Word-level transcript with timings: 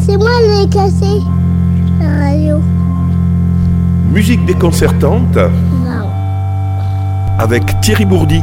C'est 0.00 0.16
moi 0.16 0.30
qui 0.40 0.62
ai 0.64 0.68
cassé 0.68 1.20
la 2.00 2.26
radio. 2.26 2.60
Musique 4.12 4.44
déconcertante 4.46 5.36
Non. 5.36 6.08
avec 7.38 7.62
Thierry 7.80 8.04
Bourdi. 8.04 8.40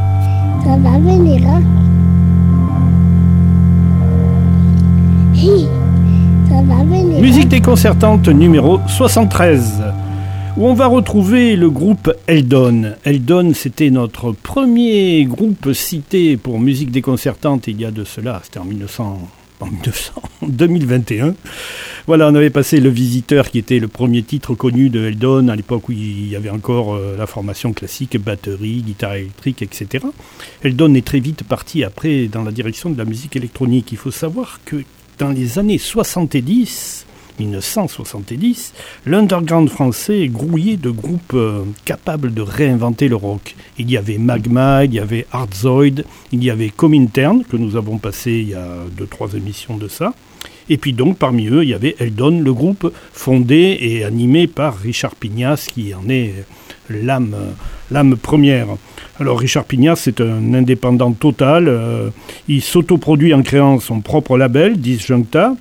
Ça 0.63 0.77
va 0.77 0.97
venir, 0.99 1.41
hein 1.47 1.61
Hi, 5.35 5.67
Ça 6.49 6.61
va 6.61 6.83
venir. 6.83 7.21
Musique 7.21 7.45
hein 7.45 7.49
déconcertante 7.49 8.27
numéro 8.27 8.79
73, 8.87 9.83
où 10.57 10.67
on 10.67 10.73
va 10.73 10.87
retrouver 10.87 11.55
le 11.55 11.69
groupe 11.69 12.13
Eldon. 12.27 12.93
Eldon, 13.05 13.51
c'était 13.53 13.89
notre 13.89 14.31
premier 14.33 15.25
groupe 15.25 15.71
cité 15.73 16.37
pour 16.37 16.59
musique 16.59 16.91
déconcertante 16.91 17.67
il 17.67 17.79
y 17.81 17.85
a 17.85 17.91
de 17.91 18.03
cela, 18.03 18.39
c'était 18.43 18.59
en 18.59 18.65
1900. 18.65 19.17
En 19.59 19.65
1900, 19.67 20.13
2021. 20.43 21.35
Voilà, 22.07 22.29
on 22.29 22.35
avait 22.35 22.49
passé 22.49 22.79
Le 22.79 22.89
Visiteur, 22.89 23.51
qui 23.51 23.59
était 23.59 23.79
le 23.79 23.89
premier 23.89 24.23
titre 24.23 24.55
connu 24.55 24.89
de 24.89 25.05
Eldon, 25.05 25.49
à 25.49 25.55
l'époque 25.55 25.89
où 25.89 25.91
il 25.91 26.29
y 26.29 26.35
avait 26.35 26.49
encore 26.49 26.95
euh, 26.95 27.17
la 27.17 27.27
formation 27.27 27.73
classique, 27.73 28.17
batterie, 28.17 28.81
guitare 28.81 29.15
électrique, 29.15 29.61
etc. 29.61 30.05
Eldon 30.63 30.93
est 30.93 31.05
très 31.05 31.19
vite 31.19 31.43
parti 31.43 31.83
après 31.83 32.27
dans 32.27 32.43
la 32.43 32.51
direction 32.51 32.89
de 32.89 32.97
la 32.97 33.05
musique 33.05 33.35
électronique. 33.35 33.91
Il 33.91 33.97
faut 33.97 34.11
savoir 34.11 34.59
que 34.63 34.77
dans 35.17 35.29
les 35.29 35.59
années 35.59 35.77
70, 35.77 37.05
1970, 37.39 38.73
l'underground 39.05 39.69
français 39.69 40.27
grouillait 40.27 40.77
de 40.77 40.89
groupes 40.89 41.33
euh, 41.33 41.63
capables 41.85 42.33
de 42.33 42.41
réinventer 42.41 43.07
le 43.07 43.15
rock. 43.15 43.55
Il 43.77 43.89
y 43.89 43.97
avait 43.97 44.17
Magma, 44.17 44.85
il 44.85 44.93
y 44.93 44.99
avait 44.99 45.25
Hardzoid, 45.31 46.03
il 46.31 46.43
y 46.43 46.49
avait 46.49 46.69
Comintern, 46.69 47.43
que 47.43 47.57
nous 47.57 47.75
avons 47.75 47.97
passé 47.97 48.31
il 48.31 48.49
y 48.49 48.55
a 48.55 48.67
deux, 48.97 49.07
trois 49.07 49.33
émissions 49.33 49.77
de 49.77 49.87
ça. 49.87 50.13
Et 50.69 50.77
puis 50.77 50.93
donc, 50.93 51.17
parmi 51.17 51.47
eux, 51.47 51.63
il 51.63 51.69
y 51.69 51.73
avait 51.73 51.95
Eldon, 51.99 52.41
le 52.41 52.53
groupe 52.53 52.93
fondé 53.11 53.77
et 53.81 54.03
animé 54.03 54.47
par 54.47 54.77
Richard 54.77 55.15
Pignas, 55.15 55.67
qui 55.73 55.93
en 55.95 56.07
est 56.09 56.33
l'âme, 56.89 57.35
l'âme 57.89 58.15
première. 58.15 58.67
Alors 59.19 59.39
Richard 59.39 59.65
Pignas, 59.65 59.95
c'est 59.95 60.21
un 60.21 60.53
indépendant 60.53 61.11
total. 61.11 61.67
euh, 61.67 62.09
il 62.47 62.61
s'autoproduit 62.61 63.33
en 63.33 63.41
créant 63.41 63.79
son 63.79 64.01
propre 64.01 64.37
label, 64.37 64.77
Disjuncta. 64.77 65.55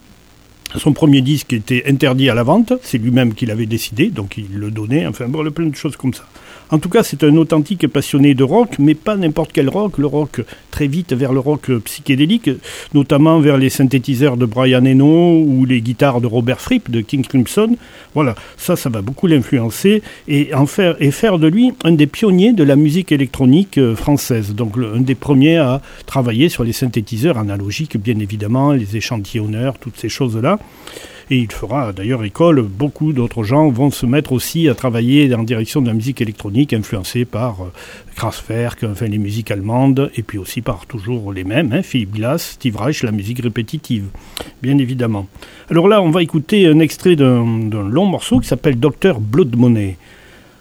Son 0.77 0.93
premier 0.93 1.23
disque 1.23 1.53
était 1.53 1.85
interdit 1.87 2.29
à 2.29 2.35
la 2.35 2.43
vente, 2.43 2.75
c'est 2.83 2.99
lui-même 2.99 3.35
qui 3.35 3.47
l'avait 3.47 3.67
décidé, 3.67 4.09
donc 4.09 4.37
il 4.37 4.53
le 4.55 4.71
donnait, 4.71 5.07
enfin 5.07 5.27
bon, 5.27 5.51
plein 5.51 5.67
de 5.67 5.75
choses 5.75 5.97
comme 5.97 6.13
ça. 6.13 6.27
En 6.71 6.79
tout 6.79 6.91
cas, 6.91 7.03
c'est 7.03 7.25
un 7.25 7.35
authentique 7.37 7.89
passionné 7.89 8.35
de 8.35 8.45
rock, 8.45 8.77
mais 8.79 8.95
pas 8.95 9.17
n'importe 9.17 9.53
quel 9.55 9.71
rock, 9.71 9.97
le 9.97 10.07
rock 10.07 10.43
très 10.71 10.87
vite 10.87 11.15
vers 11.15 11.33
le 11.33 11.41
rock 11.41 11.71
psychédélique, 11.85 12.51
notamment 12.93 13.41
vers 13.41 13.57
les 13.57 13.71
synthétiseurs 13.71 14.37
de 14.37 14.45
Brian 14.45 14.85
Eno 14.85 15.41
ou 15.41 15.65
les 15.65 15.81
guitares 15.81 16.21
de 16.21 16.27
Robert 16.27 16.61
Fripp 16.61 16.91
de 16.91 17.01
King 17.01 17.25
Crimson. 17.25 17.77
Voilà, 18.15 18.35
ça, 18.59 18.77
ça 18.77 18.91
va 18.91 19.01
beaucoup 19.01 19.27
l'influencer 19.27 20.03
et 20.29 20.53
en 20.55 20.67
faire 20.67 20.97
et 21.01 21.11
faire 21.11 21.39
de 21.39 21.47
lui 21.47 21.73
un 21.85 21.93
des 21.93 22.07
pionniers 22.07 22.53
de 22.53 22.65
la 22.65 22.77
musique 22.77 23.13
électronique 23.13 23.79
euh, 23.79 23.97
française. 23.97 24.55
Donc 24.55 24.77
un 24.77 25.01
des 25.01 25.15
premiers 25.15 25.57
à 25.57 25.81
travailler 26.07 26.49
sur 26.51 26.65
les 26.65 26.73
synthétiseurs 26.73 27.39
analogiques, 27.39 27.97
bien 27.97 28.19
évidemment, 28.19 28.73
les 28.73 28.97
échantillonneurs, 28.97 29.79
toutes 29.79 29.97
ces 29.97 30.09
choses-là. 30.11 30.59
Et 31.31 31.39
il 31.39 31.53
fera 31.53 31.93
d'ailleurs 31.93 32.25
école. 32.25 32.63
Beaucoup 32.63 33.13
d'autres 33.13 33.45
gens 33.45 33.69
vont 33.69 33.91
se 33.91 34.07
mettre 34.07 34.33
aussi 34.33 34.69
à 34.69 34.75
travailler 34.75 35.35
en 35.35 35.43
direction 35.43 35.83
de 35.83 35.89
la 35.89 35.93
musique 35.93 36.23
électronique, 36.23 36.73
influencés 36.73 37.27
par 37.27 37.63
euh, 37.63 37.73
Kraftwerk, 38.17 38.85
enfin 38.85 39.07
les 39.07 39.19
musiques 39.19 39.51
allemandes, 39.51 40.11
et 40.17 40.23
puis 40.23 40.39
aussi 40.39 40.63
par 40.63 40.87
toujours 40.87 41.33
les 41.33 41.45
mêmes, 41.45 41.73
hein, 41.73 41.83
Philippe 41.83 42.15
Glass, 42.15 42.53
Steve 42.53 42.77
Reich, 42.77 43.03
la 43.03 43.13
musique 43.13 43.43
répétitive, 43.43 44.07
bien 44.63 44.79
évidemment. 44.79 45.27
Alors 45.71 45.87
là, 45.87 46.01
on 46.01 46.11
va 46.11 46.23
écouter 46.23 46.67
un 46.67 46.79
extrait 46.79 47.15
d'un 47.15 47.45
d'un 47.69 47.87
long 47.87 48.07
morceau 48.07 48.41
qui 48.41 48.49
s'appelle 48.49 48.81
Docteur 48.81 49.21
Blood 49.21 49.55
Money. 49.57 49.97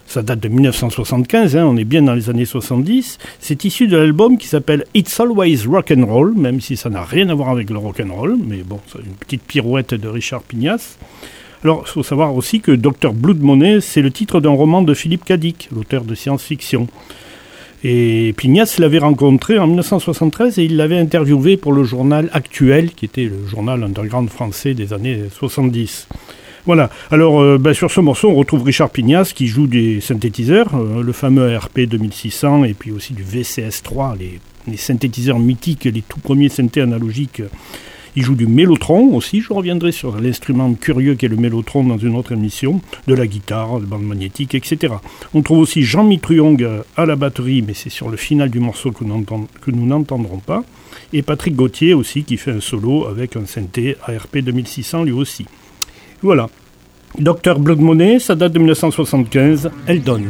Ça 0.07 0.21
date 0.21 0.39
de 0.39 0.47
1975, 0.47 1.57
hein, 1.57 1.65
on 1.65 1.75
est 1.75 1.83
bien 1.83 2.01
dans 2.01 2.13
les 2.13 2.29
années 2.29 2.45
70. 2.45 3.17
C'est 3.41 3.65
issu 3.65 3.87
de 3.87 3.97
l'album 3.97 4.37
qui 4.37 4.47
s'appelle 4.47 4.85
It's 4.93 5.19
Always 5.19 5.65
Rock 5.67 5.91
and 5.91 6.05
Roll, 6.05 6.33
même 6.33 6.61
si 6.61 6.77
ça 6.77 6.89
n'a 6.89 7.03
rien 7.03 7.27
à 7.27 7.33
voir 7.33 7.49
avec 7.49 7.69
le 7.69 7.77
rock 7.77 7.99
and 7.99 8.13
roll, 8.15 8.37
mais 8.41 8.63
bon, 8.65 8.79
c'est 8.87 8.99
une 8.99 9.15
petite 9.15 9.43
pirouette 9.43 9.93
de 9.93 10.07
Richard 10.07 10.43
Pignas. 10.43 10.95
Alors, 11.61 11.83
il 11.85 11.89
faut 11.89 12.03
savoir 12.03 12.33
aussi 12.33 12.61
que 12.61 12.71
Dr. 12.71 13.11
Blood 13.13 13.41
Money, 13.41 13.81
c'est 13.81 14.01
le 14.01 14.09
titre 14.09 14.39
d'un 14.39 14.51
roman 14.51 14.81
de 14.81 14.93
Philippe 14.93 15.25
Cadic, 15.25 15.67
l'auteur 15.75 16.05
de 16.05 16.15
science-fiction. 16.15 16.87
Et 17.83 18.33
Pignas 18.37 18.77
l'avait 18.79 18.99
rencontré 18.99 19.59
en 19.59 19.67
1973 19.67 20.57
et 20.57 20.63
il 20.63 20.77
l'avait 20.77 20.99
interviewé 20.99 21.57
pour 21.57 21.73
le 21.73 21.83
journal 21.83 22.29
Actuel, 22.31 22.91
qui 22.91 23.03
était 23.03 23.25
le 23.25 23.45
journal 23.45 23.83
underground 23.83 24.29
français 24.29 24.73
des 24.73 24.93
années 24.93 25.23
70. 25.31 26.07
Voilà. 26.67 26.89
Alors, 27.11 27.39
euh, 27.39 27.57
ben, 27.57 27.73
sur 27.73 27.89
ce 27.89 28.01
morceau, 28.01 28.29
on 28.29 28.35
retrouve 28.35 28.63
Richard 28.63 28.89
Pignas 28.89 29.31
qui 29.33 29.47
joue 29.47 29.67
des 29.67 30.01
synthétiseurs, 30.01 30.75
euh, 30.75 31.01
le 31.01 31.13
fameux 31.13 31.55
RP 31.55 31.87
2600 31.87 32.65
et 32.65 32.73
puis 32.73 32.91
aussi 32.91 33.13
du 33.13 33.23
VCS3, 33.23 34.17
les, 34.17 34.75
synthétiseurs 34.75 35.39
mythiques, 35.39 35.85
les 35.85 36.01
tout 36.01 36.19
premiers 36.19 36.49
synthés 36.49 36.81
analogiques. 36.81 37.41
Il 38.17 38.23
joue 38.23 38.35
du 38.35 38.47
mélotron 38.47 39.15
aussi, 39.15 39.39
je 39.39 39.53
reviendrai 39.53 39.93
sur 39.93 40.19
l'instrument 40.19 40.73
curieux 40.73 41.15
qu'est 41.15 41.29
le 41.29 41.37
mélotron 41.37 41.85
dans 41.85 41.97
une 41.97 42.17
autre 42.17 42.33
émission, 42.33 42.81
de 43.07 43.13
la 43.13 43.27
guitare, 43.27 43.79
de 43.79 43.85
bande 43.85 44.03
magnétique, 44.03 44.53
etc. 44.53 44.95
On 45.33 45.43
trouve 45.43 45.59
aussi 45.59 45.83
Jean 45.83 46.03
Mitruong 46.03 46.67
à 46.97 47.05
la 47.05 47.15
batterie, 47.15 47.63
mais 47.65 47.75
c'est 47.75 47.89
sur 47.89 48.09
le 48.09 48.17
final 48.17 48.49
du 48.49 48.59
morceau 48.59 48.91
que 48.91 49.05
nous 49.05 49.85
n'entendrons 49.85 50.39
pas, 50.39 50.65
et 51.13 51.21
Patrick 51.21 51.55
Gauthier 51.55 51.93
aussi 51.93 52.23
qui 52.23 52.35
fait 52.35 52.51
un 52.51 52.59
solo 52.59 53.07
avec 53.07 53.37
un 53.37 53.45
synthé 53.45 53.95
ARP 54.05 54.39
2600 54.39 55.05
lui 55.05 55.13
aussi. 55.13 55.45
Voilà. 56.21 56.47
Dr 57.17 57.59
Blood 57.59 57.79
Money, 57.79 58.19
ça 58.19 58.35
date 58.35 58.53
de 58.53 58.59
1975, 58.59 59.69
elle 59.87 60.03
donne. 60.03 60.25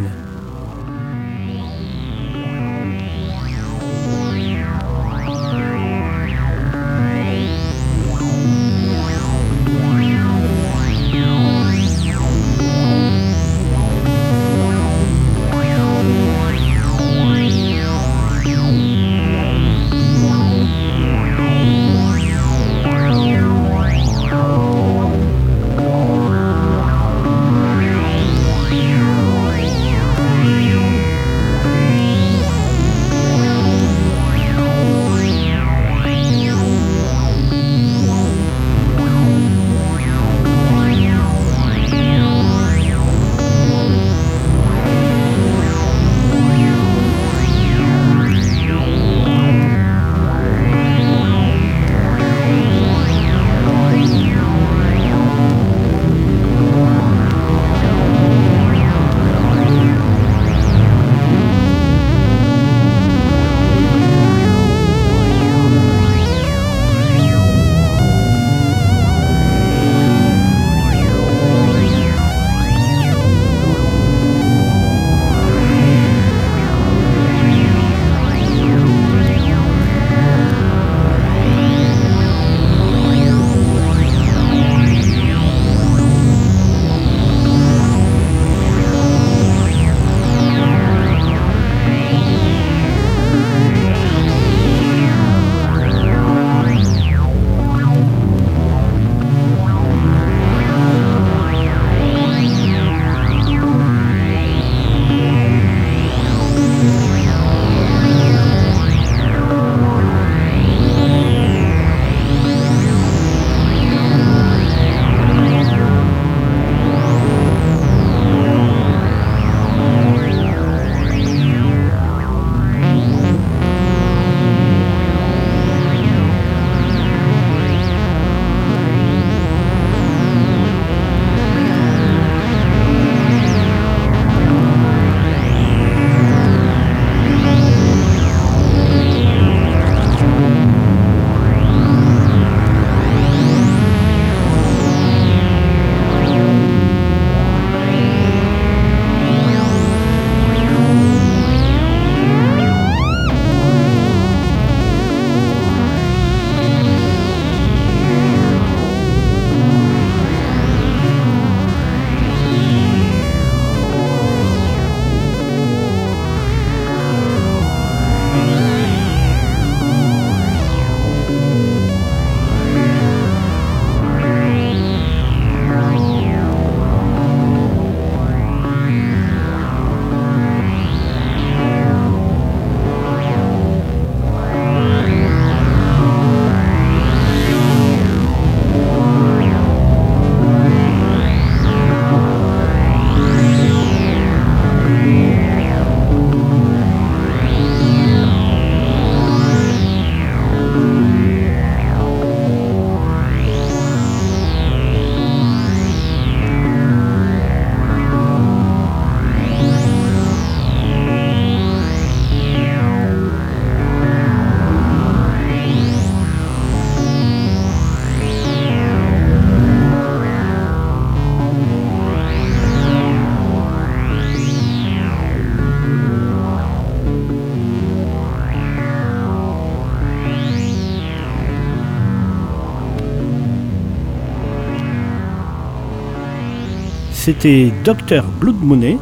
C'était 237.28 237.74
Dr 237.84 238.24
Blood 238.40 238.56
Money, 238.62 238.98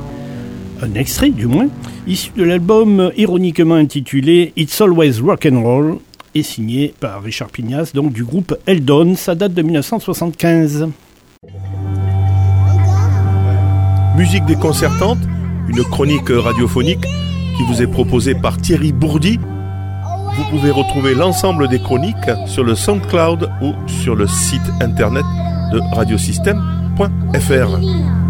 un 0.81 0.95
extrait 0.95 1.29
du 1.29 1.45
moins, 1.45 1.67
issu 2.07 2.31
de 2.35 2.43
l'album 2.43 3.11
ironiquement 3.15 3.75
intitulé 3.75 4.51
It's 4.55 4.81
Always 4.81 5.19
Rock 5.19 5.47
and 5.51 5.61
Roll 5.61 5.97
et 6.33 6.41
signé 6.41 6.91
par 6.99 7.21
Richard 7.21 7.49
Pignas, 7.49 7.91
donc 7.93 8.13
du 8.13 8.23
groupe 8.23 8.57
Eldon. 8.65 9.13
Ça 9.13 9.35
date 9.35 9.53
de 9.53 9.61
1975. 9.61 10.89
Musique 14.17 14.45
déconcertante, 14.45 15.19
une 15.69 15.83
chronique 15.83 16.29
radiophonique 16.29 17.05
qui 17.55 17.63
vous 17.67 17.83
est 17.83 17.91
proposée 17.91 18.33
par 18.33 18.57
Thierry 18.57 18.91
Bourdi. 18.91 19.37
Vous 20.35 20.43
pouvez 20.49 20.71
retrouver 20.71 21.13
l'ensemble 21.13 21.67
des 21.67 21.79
chroniques 21.79 22.31
sur 22.47 22.63
le 22.63 22.73
SoundCloud 22.73 23.51
ou 23.61 23.75
sur 23.85 24.15
le 24.15 24.25
site 24.25 24.67
internet 24.81 25.25
de 25.71 25.79
radiosystème.fr. 26.97 28.24